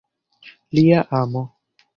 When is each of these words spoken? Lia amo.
Lia 0.75 1.05
amo. 1.19 1.43